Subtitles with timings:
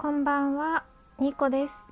[0.00, 0.84] こんばんは、
[1.18, 1.84] ニコです。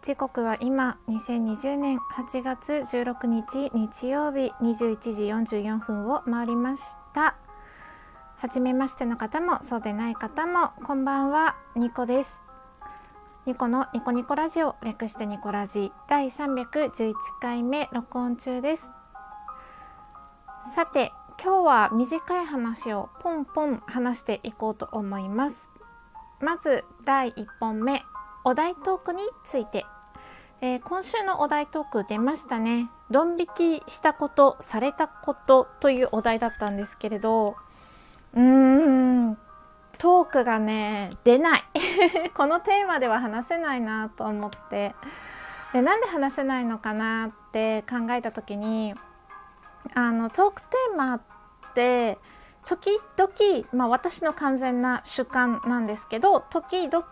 [0.00, 4.96] 時刻は今2020年8月16日日曜日21
[5.44, 7.36] 時44分を回りました。
[8.38, 12.40] 初めましての方もそうでない方もこんばんは、ニコです。
[13.44, 18.90] ニコのニコニコラジオ略してニコラジ第311回目録音中です。
[20.74, 25.71] さて、今日は短い話をポンポン話していこうと思います。
[26.42, 28.02] まず第1本目
[28.44, 29.86] お題トークについて、
[30.60, 32.90] えー、今週のお題トーク出ましたね。
[33.12, 37.54] ドン引きしたことされたことというお題だったんですけれど。
[38.34, 39.38] うーん
[39.98, 41.64] トークがね出ない。
[42.34, 44.96] このテーマでは話せないなと思って。
[45.72, 48.94] でなんで話せないのかなって考えた時に
[49.94, 51.20] あのトークテーマっ
[51.74, 52.18] て
[52.66, 57.04] 時々、まあ、私の完全な主観なんですけど時々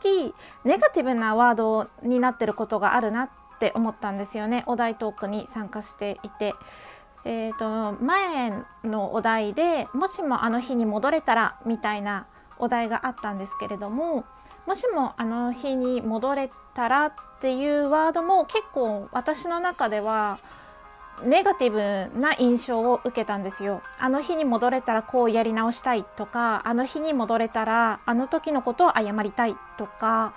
[0.65, 6.55] ネガティブなワードになってることがあるなって思ったんですよねお題トークに参加していて。
[7.25, 8.51] えーと、前
[8.83, 12.27] のお題でもしもあの日に戻れたらみたいな
[12.59, 14.25] お題があったんですけれども
[14.67, 20.39] もしもあの日に戻れたらっていうワードも結構私の中では
[21.25, 23.83] ネガティブな印象を受けたんですよ。
[23.99, 30.33] あの日に戻れたらこうやり直したいとかあの日に戻れたらあの時のことを謝りたいとか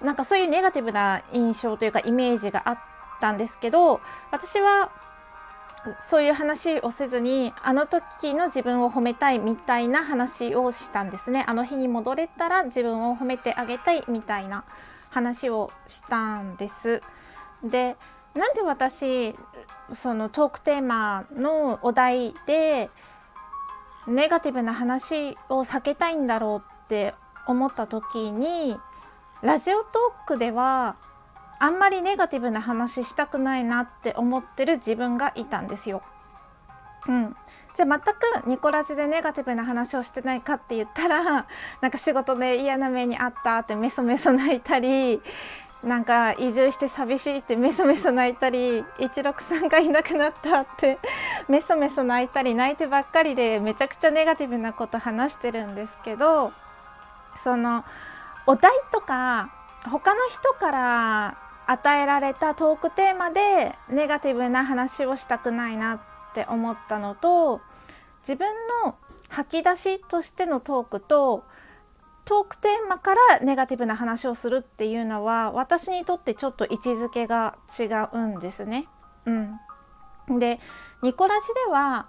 [0.00, 2.78] なんかそういうネガティブな印象というかイメージがあっ
[3.20, 4.90] たんですけど私は
[6.10, 11.44] そういう話をせずにあの時の自分を褒めたいみたいな話をしたんですね。
[11.48, 14.64] あの日に戻れたら自分を褒めてあげたいみたいな
[15.10, 17.02] 話をしたんです。
[17.62, 17.96] で
[18.34, 19.34] なんで私
[20.02, 22.90] そのトークテーマのお題で
[24.06, 27.14] ネガティブな話を避けたいんだろうって
[27.46, 28.76] 思った時に
[29.42, 30.96] ラジオトークでは
[31.60, 36.02] あんまりネガティブな話したくないなって思ってる自分がいたんですよ。
[37.08, 37.36] うん、
[37.76, 41.46] じゃあ全くニコラジでネガティブな話をしてないかって言ったら
[41.80, 45.20] なんか仕事で嫌な目にあったってメソメソ泣いたり
[45.82, 50.98] なんか移住して寂しいってメソメソ泣いたり一六さんがいなくなったって
[51.48, 56.52] メソメソ泣いたり泣いてばっかりでめちゃくちゃネガティブなこと話してるんですけど
[57.44, 57.84] その
[58.46, 59.50] お題とか
[59.84, 66.00] 他の人から与えられたトークテーマでネガティブな話をしたくないなっ
[66.34, 67.60] て思ったのと
[68.22, 68.48] 自分
[68.84, 68.96] の
[69.28, 71.44] 吐き出しとしてのトークと
[72.28, 78.86] トークテーマからネガティブな話をするっていうのは私にとってちょっと位置づけが違うんですね。
[79.24, 80.60] うん、で
[81.02, 82.06] ニコラジでは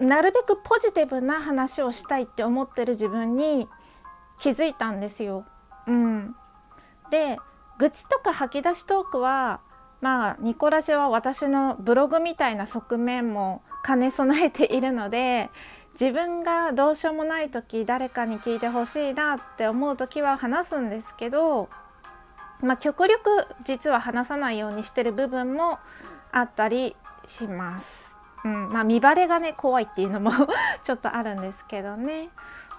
[0.00, 3.68] なるべくポジティブな話をしたいって思ってる自分に
[4.40, 5.44] 気づいたんですよ。
[5.86, 6.34] うん、
[7.12, 7.38] で
[7.78, 9.60] 愚痴とか吐き出しトークは
[10.00, 15.50] まあニコラジは私のブログみたいな側面も兼ね備えているので
[16.00, 21.68] 自分がどうしようもない時誰かに聞いてほしいなって思う時は話すんですけど、
[22.62, 25.78] まあ、極力実は話さないようにしてる部分も
[26.32, 26.96] あったり
[27.26, 27.86] します。
[28.44, 30.32] うんまあ、見バレがね怖いっていうのも
[30.84, 32.30] ちょっとあるんですけどね。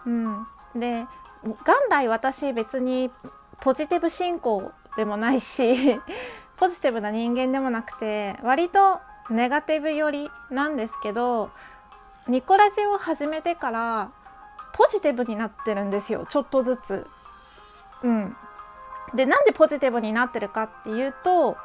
[0.07, 1.05] うん、で
[1.43, 1.55] 元
[1.91, 3.11] 来私別に
[3.59, 6.01] ポジティブ進行でもないし
[6.57, 8.99] ポジティブな人間でもなくて割と
[9.29, 11.51] ネガティブ寄りなんですけど
[12.27, 14.11] ニコラジを始めてから
[14.73, 16.25] ポジティブになってるんですよ。
[16.29, 17.07] ちょっとずつ。
[18.03, 18.35] うん、
[19.13, 21.57] でなんでポジティブになってるかっていうと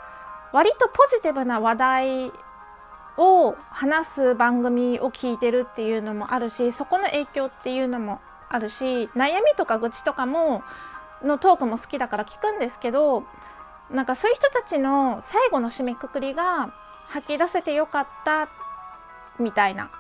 [0.53, 2.33] 割とポジティブな話題
[3.17, 10.63] を話す番組を聞いてるっていうのもあるしそこの影響っていうのもあるし悩みとか愚痴とかも
[11.23, 13.25] のトークも好きだから聞くんですけど
[13.91, 16.75] なんかそういう人たちの最後の締めくくりが
[17.09, 18.49] 吐き出せてよかった
[19.39, 19.91] みたいな。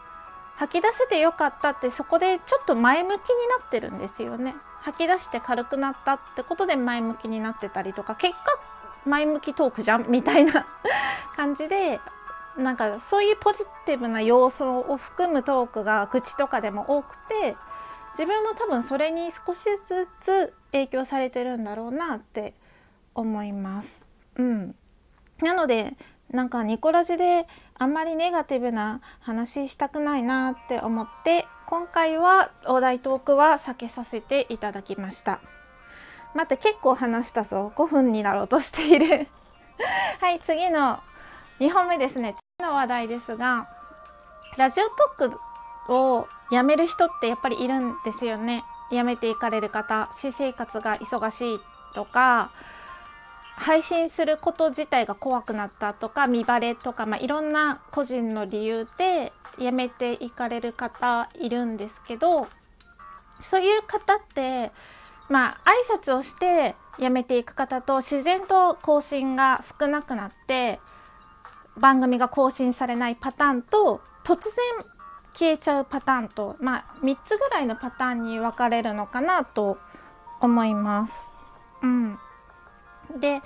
[0.56, 8.41] 吐き出せてよかったってそこでちょっと前向きになってるんですよね吐き出して軽くなったってことで前向きになってたりとか結果
[9.05, 10.67] 前向きトークじゃんみたいな
[11.37, 12.00] 感じで
[12.56, 17.56] なんかそういうポジティブな要素を含むトークが口とかでも多くて
[18.19, 22.55] 自分も多分それに少しずつ影響されてるんだろうなって
[23.14, 24.06] 思います。
[24.37, 24.75] うん、
[25.41, 25.97] なので
[26.31, 27.46] なんかニコラジで
[27.78, 35.40] あんまりネガティブな話したくないなって思って今回はお題トークは避けさせていただきました。
[36.34, 37.73] 待って結構話したぞ。
[37.76, 39.28] 5分になろうとしている。
[40.20, 41.00] はい次の
[41.61, 42.34] 2本目ですね。
[42.58, 43.69] 次の話題ですが
[44.56, 44.84] ラジオ
[45.17, 45.31] トー
[45.87, 48.64] クをやめる人ってやっぱりいるんですよね。
[48.90, 51.61] やめていかれる方私生活が忙しい
[51.94, 52.50] とか
[53.56, 62.49] 配信すること自体が怖くなったとか見バレとか、まあ、いろんな個人の理由で辞めていかれる方いるんですけど
[63.41, 64.70] そういう方って
[65.29, 70.79] まあ挨拶をして辞めていく方と自然と更新が少なくなって
[71.79, 74.53] 番組が更新されないパターンと突然
[75.35, 79.79] 消えちゃうパターンと、まあ、3つぐらいのパターンに分かれるのかなと
[80.41, 81.12] 思います。
[81.82, 82.19] うん、
[83.19, 83.43] で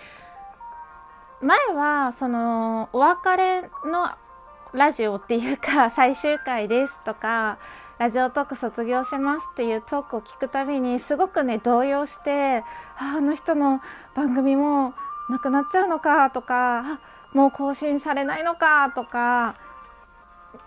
[1.43, 4.11] 前はそのお別れの
[4.73, 7.59] ラジオっていうか 最終回ですとか
[7.99, 12.65] ラジオトーク卒業しますっていうトークを聞くたびにすごくね動揺して
[12.99, 13.81] ああの人の
[14.15, 14.95] 番組も
[15.29, 16.99] なくなっちゃうのかとか
[17.33, 19.55] もう更新されないのかとか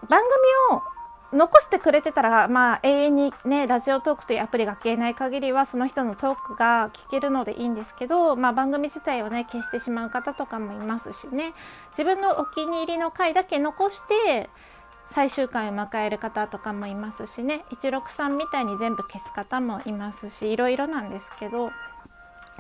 [0.08, 0.22] 番
[0.70, 0.84] 組を
[1.34, 11.54] 残してくれてたら、まあ、永遠にねラジオトークというアプリが消えない限りはその人のトークが聞けるのでいいんですけど、まあ、番組自体をね消してしまう方とかもいますしね。
[11.92, 14.50] 自分のお気に入りの回だけ残して
[15.14, 17.66] 最終回を迎える方とかもいますしね。
[17.72, 21.72] 163みたいに全部消す方もいますしいろいろなんですけど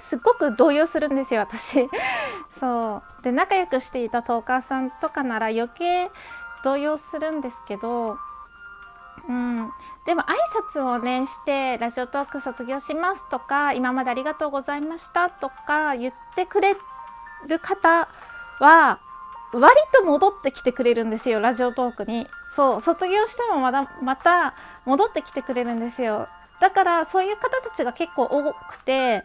[0.09, 1.87] すっごく動揺するんですよ私。
[2.59, 3.23] そう。
[3.23, 6.11] で仲良くしていたトーカーさんとかなら余計
[6.63, 8.17] 動揺するんですけど
[9.27, 9.71] うん、
[10.05, 10.35] でも挨
[10.73, 16.75] 拶をねしてラジオトーク卒業しますとか今までありがとうございましたとか言ってくれ
[17.47, 18.09] る方
[18.59, 18.99] は
[19.53, 22.27] 割と戻ってきてくれるんですよラジオトークに。
[22.55, 24.53] そう卒業してもまだまた
[24.85, 26.27] 戻ってきてくれるんですよ。
[26.61, 29.23] だからそういう方たちが結構多くて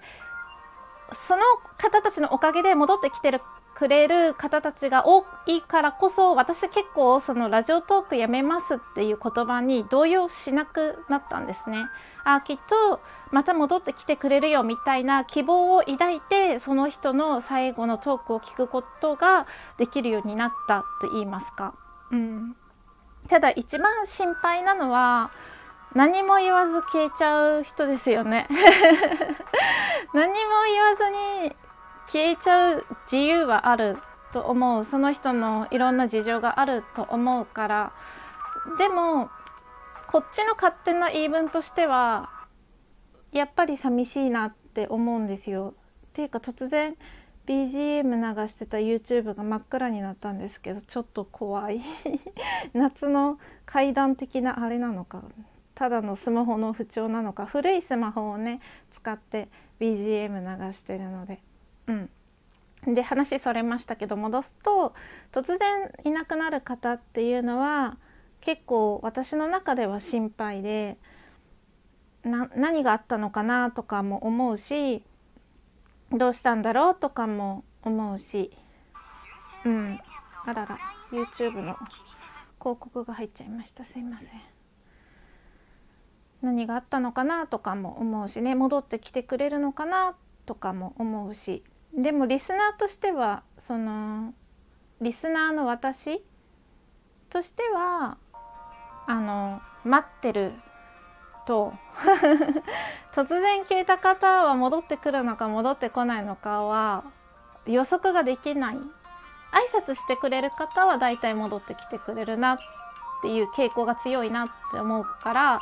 [1.27, 1.43] その
[1.77, 3.41] 方たちのおかげで戻ってきてる
[3.79, 11.87] くれる方たちが多いからこそ私結構そのラジオトークやめますっていう言葉に動揺しなくなったんですね。
[12.25, 19.47] あきっとまた戻ってきてくれるよみたいな希望を抱いてその人の最後のトークを聞くことが
[19.79, 21.75] できるようになったと言いますか。
[22.11, 22.57] うん、
[23.29, 25.31] ただ一番心配なのは
[25.95, 28.49] 何も言わず消えちゃう人ですよね
[30.13, 30.35] 何も
[30.67, 31.09] 言わず
[31.45, 31.57] に
[32.13, 33.99] 消えちゃう自由はある
[34.33, 34.85] と思う。
[34.85, 37.93] その人のいろんな事情があると思うから。
[38.79, 39.31] でも
[40.11, 42.31] こっちの勝手な言い分としては
[43.33, 45.75] やっぱり寂しいなって思うんですよ。
[46.07, 46.97] っていうか突然
[47.47, 51.83] BGM 流してた YouTube が真っ暗になったんですけどちょっと怖い。
[52.73, 55.23] 夏の階段的なあれなのか
[55.75, 58.61] ただのスマホの不調なのか古いスマホをね
[58.93, 61.43] 使って BGM 流してるので。
[61.89, 64.95] うん、で話それましたけど戻すと
[65.33, 67.97] 突然いなくなる方っていうのは
[68.41, 70.97] 結構私の中では心配で
[72.23, 75.03] 何があったのかなとかも思うし
[76.13, 78.53] どうしたんだろうとかも思うし
[79.65, 80.01] うん。
[80.47, 80.79] あらら
[81.11, 81.77] YouTube の
[82.61, 83.85] 広告が入っちゃいました。
[83.85, 84.41] すいません。
[86.41, 90.15] 何があったのかなとかも思うしね戻ってきてくれるのかな
[90.47, 91.63] とかも思うし。
[91.99, 94.33] でもリスナーとしてはその
[95.01, 96.23] リスナーの私
[97.29, 98.17] としては
[99.07, 100.53] あの待ってる
[101.47, 101.75] と
[103.15, 107.05] 突然消えた方は戻ってくるのか戻ってこないのかは
[107.67, 108.79] 予測ができない。
[109.51, 112.59] 挨拶してくれる方はだいたい戻ってきてくれるなっ
[113.23, 115.61] ていう傾向が強いなって思うから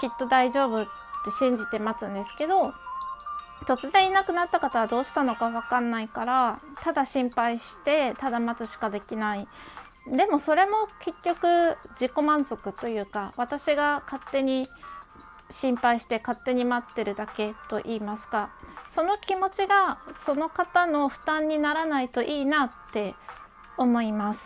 [0.00, 0.84] きっと大丈夫っ
[1.24, 2.74] て信じて待つんですけど
[3.64, 9.48] 突然いなくなった方はどうしたのか分かんないからただ心配してただ待つしかできない。
[10.08, 14.68] でもそれも結局自己満足というか私が勝手に
[15.50, 18.50] 心配して勝手に待ってるだけと言いますか
[18.90, 23.14] その気持ちがその方の負担にならないといいなって
[23.76, 24.40] 思います。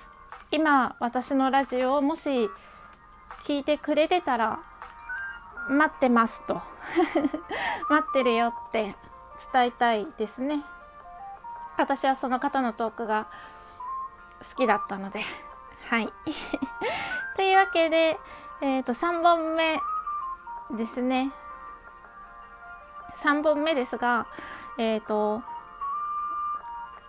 [0.50, 2.50] 今私のラジオをもし
[3.44, 4.60] 聞いてくれてたら
[5.70, 6.54] 待ってますと。
[7.88, 8.96] 待ってるよって
[9.52, 10.64] 伝えたいですね。
[11.76, 13.26] 私はその方のトークが
[14.50, 15.24] 好きだったので。
[15.88, 16.12] はい。
[17.36, 18.18] というわけで、
[18.60, 19.80] えー、と3本目
[20.72, 21.32] ですね。
[23.22, 24.26] 3本目ですが
[24.76, 25.42] えっ、ー、と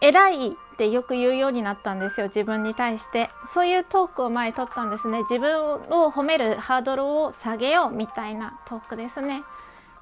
[0.02, 3.30] 偉いってよく言うようになったんですよ自分に対して。
[3.54, 5.20] そういうトークを前取ったんですね。
[5.30, 9.44] 自分を褒めるハードルを下げようみたいなトークですね。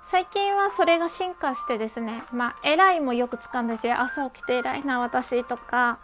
[0.09, 2.23] 最近はそれが進化してですね。
[2.31, 3.99] まあ偉いもよく使うんですよ。
[3.99, 5.99] 朝起きて偉いな私とか。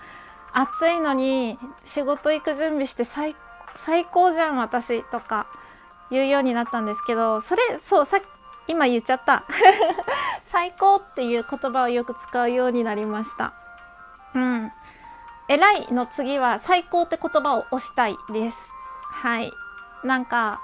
[0.51, 3.33] 暑いのに仕事行く準備して最
[3.85, 5.47] 最高じゃん私とか。
[6.11, 8.23] 言うようになったんですけどそれそうさっき
[8.67, 9.45] 今言っちゃった。
[10.51, 13.53] 最高っていう言葉をよく使うようになりました。
[14.35, 14.71] うん。
[15.47, 18.57] 偉いの次は最高って言葉を押したいです。
[19.11, 19.51] はい。
[20.03, 20.61] なんか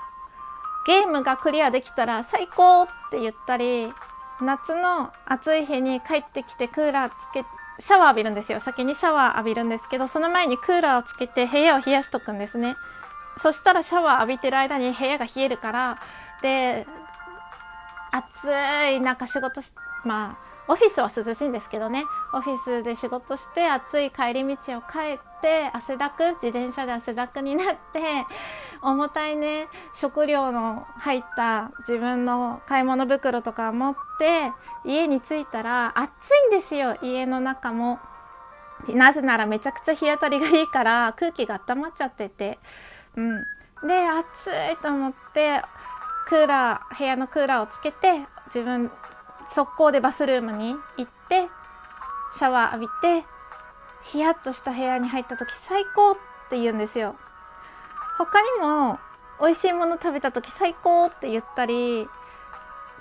[0.86, 3.92] ゲームがクリアできたら最高って言ったり
[4.42, 7.44] 夏の暑い日に帰ってきてクーラーつけ
[7.80, 8.60] シャワー浴びるんですよ。
[8.60, 12.75] 先にシャワー浴びるんですけどその前にクーラーをつけて部屋を冷やしとくんですね。
[13.42, 16.00] そしたらシャワー浴びてる間に部屋が冷えるから
[16.42, 16.86] で
[18.12, 18.28] 暑
[18.92, 19.72] いなんか仕事し
[20.04, 22.06] まあオフィスは涼しいんですけどね。
[22.34, 28.25] オフィスで仕事して暑い帰り道を帰って汗だく自転車で汗だくになって
[28.82, 34.51] 重たいね食料の入った自分の買い物袋とか持って
[34.86, 36.10] 家に着いたら暑
[36.51, 38.00] いんですよ家の中も。
[38.88, 42.58] なぜならめちゃくちゃ日当たりがいいから空気が温まっちゃってて、
[43.15, 43.44] うん、
[43.88, 45.62] で暑いと思って
[46.27, 48.91] クーラー部屋のクーラーをつけて自分
[49.55, 51.48] 速攻でバスルームに行って
[52.38, 52.88] シャワー浴び
[53.22, 53.25] て
[54.03, 56.15] ヒヤッとした部屋に入った時最高っ
[56.50, 57.15] て言うんですよ。
[58.17, 59.00] 他にも
[59.41, 62.08] 美味しいもの食べた時最高って言ったり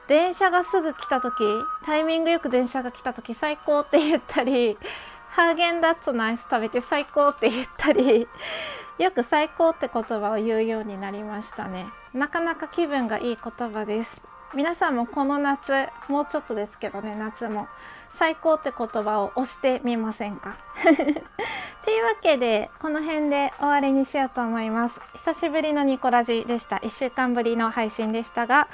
[0.09, 1.45] 電車がすぐ来た時
[1.85, 4.77] タイミングよく電車が来た時最高って言ったり
[5.31, 8.27] ハーゲンダッツのアイス食べて最高って言ったり
[8.99, 11.87] よく最高って言葉を言うようになりましたね。
[12.13, 14.23] なかなか気分がいい言葉です。
[14.55, 17.69] 皆さんもこの夏もうちょっとですけどね夏も
[18.19, 20.57] 最高って言葉を押してみませんか？
[21.85, 25.01] というわけでこの辺で終わりにしようと思います。
[25.15, 26.77] 久しぶりのニコラジでした。
[26.77, 28.69] 1週間ぶりの配信でしたが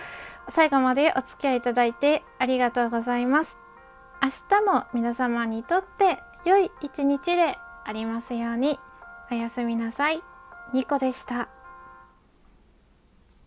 [0.50, 3.56] 最後までお付き合いいただいてありがとうございます。
[4.22, 8.80] 明日も皆様にとって良い一日でありますように。
[9.30, 10.22] おやすみなさい。
[10.72, 11.48] ニコでした。